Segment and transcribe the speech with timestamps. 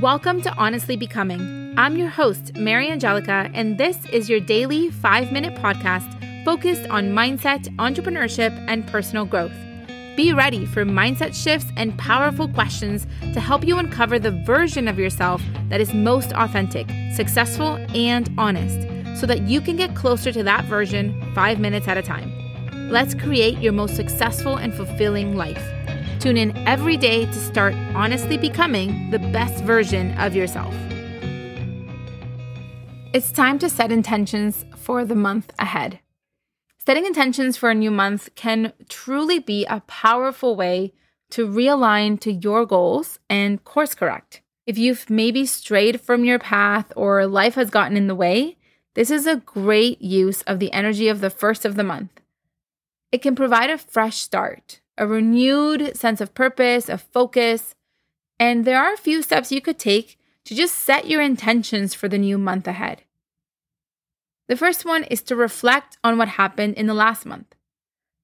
[0.00, 1.72] Welcome to Honestly Becoming.
[1.78, 7.68] I'm your host, Mariangelica, and this is your daily five minute podcast focused on mindset,
[7.76, 9.54] entrepreneurship, and personal growth.
[10.16, 14.98] Be ready for mindset shifts and powerful questions to help you uncover the version of
[14.98, 18.80] yourself that is most authentic, successful, and honest
[19.20, 22.32] so that you can get closer to that version five minutes at a time.
[22.90, 25.64] Let's create your most successful and fulfilling life.
[26.24, 30.74] Tune in every day to start honestly becoming the best version of yourself.
[33.12, 36.00] It's time to set intentions for the month ahead.
[36.78, 40.94] Setting intentions for a new month can truly be a powerful way
[41.28, 44.40] to realign to your goals and course correct.
[44.66, 48.56] If you've maybe strayed from your path or life has gotten in the way,
[48.94, 52.22] this is a great use of the energy of the first of the month.
[53.12, 57.74] It can provide a fresh start, a renewed sense of purpose, of focus.
[58.38, 62.08] And there are a few steps you could take to just set your intentions for
[62.08, 63.02] the new month ahead.
[64.46, 67.54] The first one is to reflect on what happened in the last month.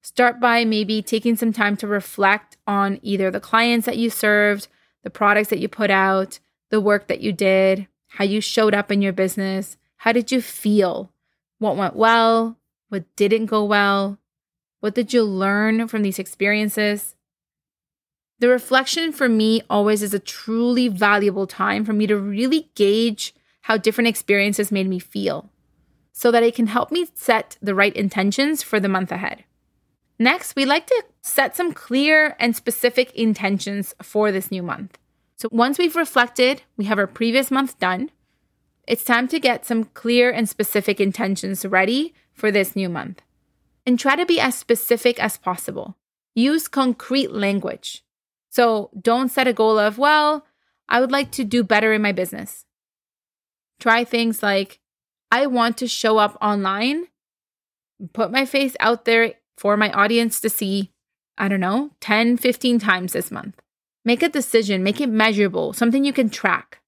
[0.03, 4.69] Start by maybe taking some time to reflect on either the clients that you served,
[5.03, 8.91] the products that you put out, the work that you did, how you showed up
[8.91, 9.77] in your business.
[9.97, 11.13] How did you feel?
[11.59, 12.57] What went well?
[12.89, 14.19] What didn't go well?
[14.81, 17.15] What did you learn from these experiences?
[18.39, 23.35] The reflection for me always is a truly valuable time for me to really gauge
[23.63, 25.51] how different experiences made me feel
[26.13, 29.45] so that it can help me set the right intentions for the month ahead.
[30.19, 34.99] Next, we like to set some clear and specific intentions for this new month.
[35.37, 38.11] So once we've reflected, we have our previous month done,
[38.87, 43.23] it's time to get some clear and specific intentions ready for this new month
[43.87, 45.97] and try to be as specific as possible.
[46.35, 48.05] Use concrete language.
[48.51, 50.45] So don't set a goal of, well,
[50.89, 52.65] I would like to do better in my business.
[53.79, 54.81] Try things like,
[55.31, 57.07] I want to show up online,
[58.13, 60.93] put my face out there for my audience to see,
[61.39, 63.61] I don't know, 10, 15 times this month.
[64.05, 66.81] Make a decision, make it measurable, something you can track.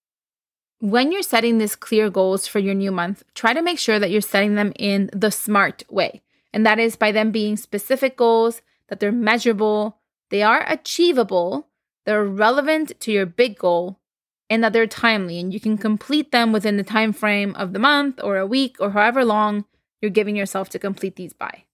[0.80, 4.10] When you're setting these clear goals for your new month, try to make sure that
[4.10, 6.22] you're setting them in the smart way.
[6.52, 9.98] And that is by them being specific goals, that they're measurable,
[10.30, 11.68] they are achievable,
[12.04, 13.98] they're relevant to your big goal,
[14.52, 17.78] and that they're timely and you can complete them within the time frame of the
[17.78, 19.64] month or a week or however long
[20.02, 21.64] you're giving yourself to complete these by.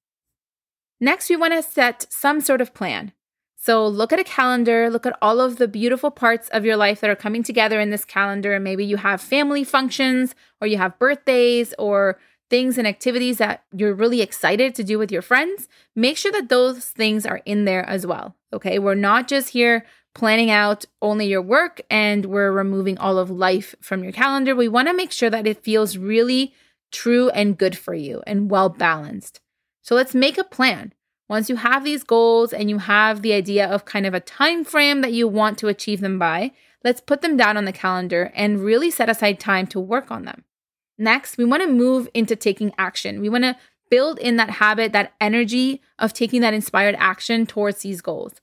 [1.00, 3.12] Next, we want to set some sort of plan.
[3.56, 7.00] So look at a calendar, look at all of the beautiful parts of your life
[7.00, 8.60] that are coming together in this calendar.
[8.60, 12.20] Maybe you have family functions or you have birthdays or
[12.50, 16.48] things and activities that you're really excited to do with your friends, make sure that
[16.48, 18.34] those things are in there as well.
[18.52, 18.78] Okay.
[18.78, 23.74] We're not just here planning out only your work and we're removing all of life
[23.80, 24.54] from your calendar.
[24.54, 26.54] We want to make sure that it feels really
[26.90, 29.40] true and good for you and well balanced.
[29.82, 30.92] So let's make a plan.
[31.28, 34.64] Once you have these goals and you have the idea of kind of a time
[34.64, 38.32] frame that you want to achieve them by, let's put them down on the calendar
[38.34, 40.44] and really set aside time to work on them.
[40.98, 43.20] Next, we want to move into taking action.
[43.20, 43.56] We want to
[43.90, 48.40] build in that habit, that energy of taking that inspired action towards these goals.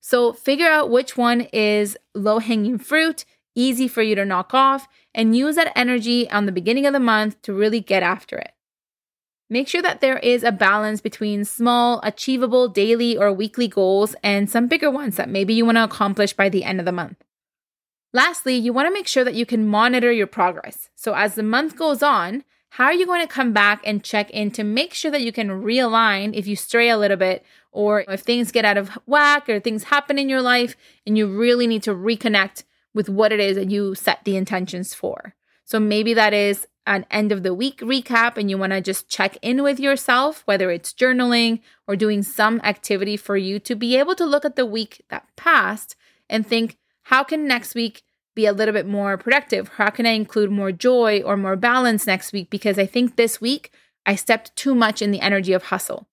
[0.00, 4.86] So, figure out which one is low hanging fruit, easy for you to knock off,
[5.14, 8.52] and use that energy on the beginning of the month to really get after it.
[9.50, 14.48] Make sure that there is a balance between small, achievable daily or weekly goals and
[14.48, 17.24] some bigger ones that maybe you want to accomplish by the end of the month.
[18.12, 20.88] Lastly, you want to make sure that you can monitor your progress.
[20.94, 24.30] So, as the month goes on, how are you going to come back and check
[24.30, 28.04] in to make sure that you can realign if you stray a little bit or
[28.08, 30.76] if things get out of whack or things happen in your life
[31.06, 32.64] and you really need to reconnect
[32.94, 35.34] with what it is that you set the intentions for?
[35.64, 39.10] So, maybe that is an end of the week recap and you want to just
[39.10, 43.96] check in with yourself, whether it's journaling or doing some activity for you to be
[43.96, 45.94] able to look at the week that passed
[46.30, 48.02] and think, how can next week
[48.34, 49.68] be a little bit more productive?
[49.78, 52.50] How can I include more joy or more balance next week?
[52.50, 53.72] Because I think this week
[54.04, 56.06] I stepped too much in the energy of hustle.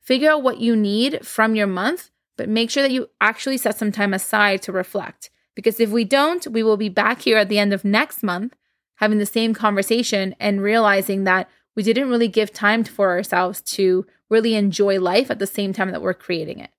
[0.00, 3.78] Figure out what you need from your month, but make sure that you actually set
[3.78, 5.30] some time aside to reflect.
[5.54, 8.56] Because if we don't, we will be back here at the end of next month
[8.96, 14.04] having the same conversation and realizing that we didn't really give time for ourselves to
[14.28, 16.70] really enjoy life at the same time that we're creating it.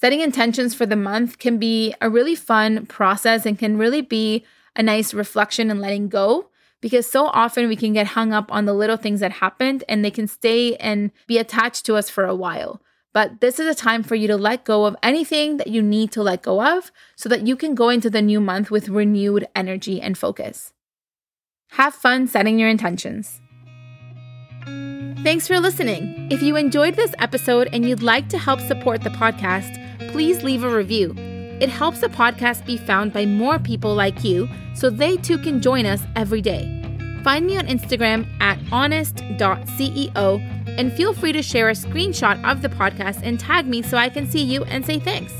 [0.00, 4.44] Setting intentions for the month can be a really fun process and can really be
[4.76, 6.50] a nice reflection and letting go
[6.80, 10.04] because so often we can get hung up on the little things that happened and
[10.04, 12.80] they can stay and be attached to us for a while.
[13.12, 16.12] But this is a time for you to let go of anything that you need
[16.12, 19.48] to let go of so that you can go into the new month with renewed
[19.56, 20.72] energy and focus.
[21.70, 23.40] Have fun setting your intentions.
[25.24, 26.30] Thanks for listening.
[26.30, 30.64] If you enjoyed this episode and you'd like to help support the podcast, please leave
[30.64, 31.14] a review.
[31.60, 35.60] It helps the podcast be found by more people like you so they too can
[35.60, 36.74] join us every day.
[37.24, 42.68] Find me on Instagram at honest.ceo and feel free to share a screenshot of the
[42.68, 45.32] podcast and tag me so I can see you and say thanks.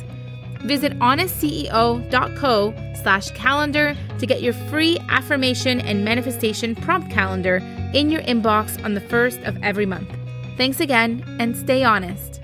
[0.64, 7.56] Visit honestceo.co slash calendar to get your free affirmation and manifestation prompt calendar
[7.94, 10.10] in your inbox on the first of every month.
[10.56, 12.37] Thanks again and stay honest.